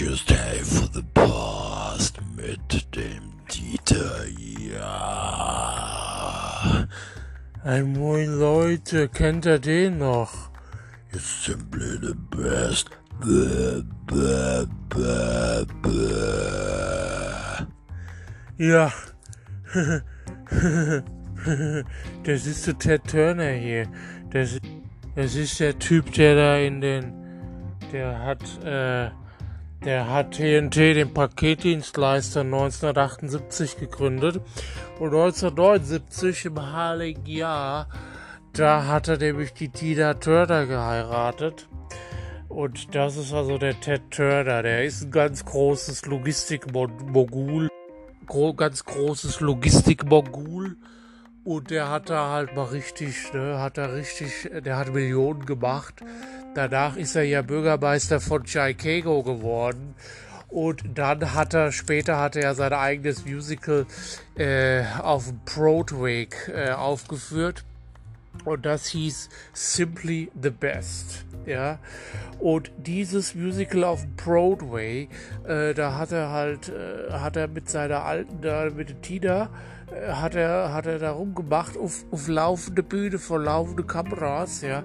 [0.00, 4.24] Tuesday for the Past mit dem Dieter,
[4.72, 6.06] ja.
[7.62, 10.32] Ein Moin Leute, kennt ihr den noch?
[11.12, 12.88] It's simply the best.
[13.20, 17.66] Bäh, bäh, bäh, bäh.
[18.56, 18.90] Ja.
[22.24, 23.86] das ist der Ted Turner hier.
[24.30, 24.58] Das,
[25.14, 27.12] das ist der Typ, der da in den.
[27.92, 29.10] Der hat, äh,
[29.84, 34.40] der hat TNT, den Paketdienstleister, 1978 gegründet.
[34.98, 37.88] Und 1979 im Heiligen Jahr,
[38.52, 41.68] da hat er nämlich die Tina Turner geheiratet.
[42.48, 44.62] Und das ist also der Ted Turner.
[44.62, 47.68] Der ist ein ganz großes Logistikmogul.
[48.26, 50.76] Gro ganz großes Logistikmogul.
[51.50, 55.94] Und der hat da halt mal richtig, ne, hat da richtig, der hat Millionen gemacht.
[56.54, 59.96] Danach ist er ja Bürgermeister von Chicago geworden.
[60.46, 63.84] Und dann hat er, später hat er ja sein eigenes Musical
[64.36, 67.64] äh, auf Broadway äh, aufgeführt.
[68.44, 71.24] Und das hieß Simply the Best.
[71.46, 71.78] Ja.
[72.38, 75.08] Und dieses Musical auf Broadway,
[75.46, 79.50] äh, da hat er halt, äh, hat er mit seiner alten, da mit Tina,
[79.90, 84.82] äh, hat er, hat er da rumgemacht auf, auf laufende Bühne vor laufende Kameras, ja.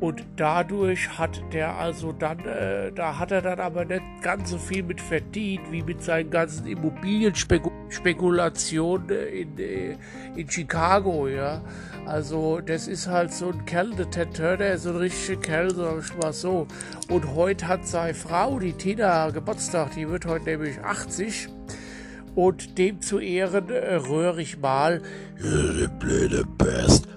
[0.00, 4.58] Und dadurch hat der also dann, äh, da hat er dann aber nicht ganz so
[4.58, 9.96] viel mit verdient, wie mit seinen ganzen Immobilienspekulationen in, äh,
[10.36, 11.62] in Chicago, ja.
[12.06, 15.74] Also, das ist halt so ein Kerl, der Ted Turner ist so ein richtiger Kerl,
[15.74, 16.68] sag ich mal so.
[17.10, 21.48] Und heute hat seine Frau, die Tina, Geburtstag, die wird heute nämlich 80.
[22.36, 25.02] Und dem zu Ehren äh, rühre ich mal.
[25.36, 27.08] Simply the best.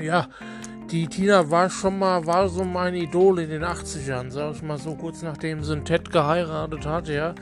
[0.00, 0.26] Ja,
[0.90, 4.78] die Tina war schon mal, war so mein Idol in den 80ern, sag ich mal
[4.78, 7.34] so, kurz nachdem sie einen Ted geheiratet hat, ja.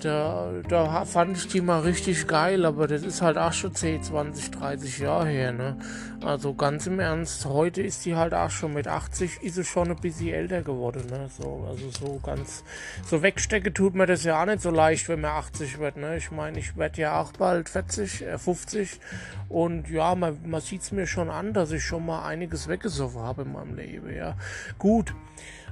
[0.00, 4.02] Da, da fand ich die mal richtig geil, aber das ist halt auch schon 10,
[4.04, 5.76] 20, 30 Jahre her, ne?
[6.24, 9.90] Also ganz im Ernst, heute ist die halt auch schon mit 80, ist sie schon
[9.90, 11.28] ein bisschen älter geworden, ne?
[11.38, 12.64] So, also so ganz,
[13.04, 16.16] so wegstecken tut mir das ja auch nicht so leicht, wenn man 80 wird, ne?
[16.16, 19.00] Ich meine, ich werde ja auch bald 40, äh, 50
[19.50, 23.20] und ja, man, man sieht es mir schon an, dass ich schon mal einiges weggesoffen
[23.20, 24.34] habe in meinem Leben, ja.
[24.78, 25.14] Gut.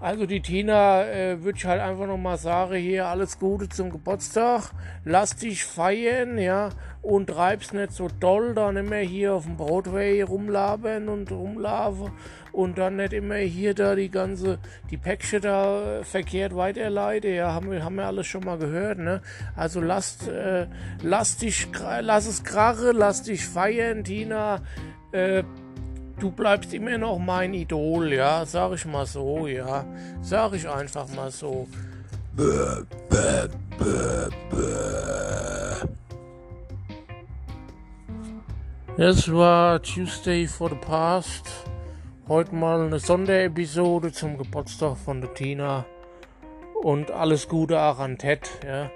[0.00, 4.70] Also die Tina äh, würde ich halt einfach nochmal sagen, hier alles Gute zum Geburtstag,
[5.04, 6.68] lass dich feiern, ja,
[7.02, 12.10] und treib's nicht so doll, dann immer hier auf dem Broadway rumlabern und rumlaufen
[12.52, 14.58] und dann nicht immer hier da die ganze,
[14.90, 19.22] die Päckchen da verkehrt weiterleiten, ja, haben wir, haben wir alles schon mal gehört, ne,
[19.54, 20.66] also lass, äh,
[21.02, 21.68] lass dich,
[22.00, 24.60] lass es krache, lass dich feiern, Tina,
[25.12, 25.42] äh,
[26.20, 29.84] du bleibst immer noch mein Idol, ja, sag ich mal so, ja,
[30.22, 31.68] sag ich einfach mal so.
[32.36, 35.86] Bäh, bäh, bäh, bäh.
[38.96, 41.46] Das war Tuesday for the Past.
[42.28, 45.84] Heute mal eine Sonderepisode zum Geburtstag von der Tina.
[46.82, 48.90] Und alles Gute auch an Ted, ja.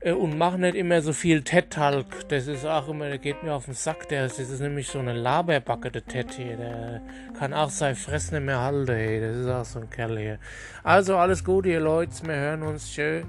[0.00, 2.28] Äh, und mach nicht immer so viel Ted-Talk.
[2.28, 4.08] Das ist auch immer, der geht mir auf den Sack.
[4.08, 6.56] Der, das ist nämlich so eine Laberbacke, der Ted hier.
[6.56, 7.00] Der
[7.38, 9.20] kann auch sein Fressen nicht mehr halten, hey.
[9.20, 10.38] Das ist auch so ein Kerl hier.
[10.82, 12.12] Also alles Gute, ihr Leute.
[12.22, 12.92] Wir hören uns.
[12.92, 13.22] Tschö.